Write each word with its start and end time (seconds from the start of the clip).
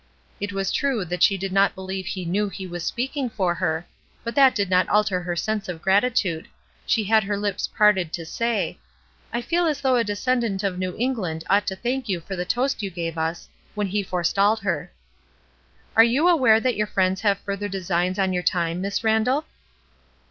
It 0.39 0.51
is 0.51 0.71
true 0.71 1.05
that 1.05 1.21
she 1.21 1.37
did 1.37 1.51
not 1.51 1.75
believe 1.75 2.07
he 2.07 2.25
knew 2.25 2.49
he 2.49 2.65
was 2.65 2.83
speaking 2.83 3.29
for 3.29 3.53
her, 3.53 3.85
but 4.23 4.33
that 4.33 4.55
did 4.55 4.67
not 4.67 4.89
alter 4.89 5.21
her 5.21 5.35
sense 5.35 5.69
of 5.69 5.83
gratitude. 5.83 6.47
She 6.87 7.03
had 7.03 7.23
her 7.23 7.37
lips 7.37 7.67
parted 7.77 8.11
to 8.13 8.25
say:— 8.25 8.79
"I 9.31 9.43
feel 9.43 9.67
as 9.67 9.79
though 9.81 9.97
a 9.97 10.03
descendant 10.03 10.63
of 10.63 10.79
New 10.79 10.97
Eng 10.97 11.13
land 11.17 11.43
ought 11.51 11.67
to 11.67 11.75
thank 11.75 12.09
you 12.09 12.19
for 12.19 12.35
the 12.35 12.45
toast 12.45 12.81
you 12.81 12.89
gave 12.89 13.15
us," 13.15 13.47
when 13.75 13.85
he 13.85 14.01
forestalled 14.01 14.61
her. 14.61 14.91
"Are 15.95 16.03
you 16.03 16.27
aware 16.27 16.59
that 16.59 16.75
your 16.75 16.87
friends 16.87 17.21
have 17.21 17.37
further 17.37 17.67
designs 17.69 18.17
on 18.17 18.33
your 18.33 18.41
time, 18.41 18.81
Miss 18.81 19.03
Ran 19.03 19.25
dall?" 19.25 19.45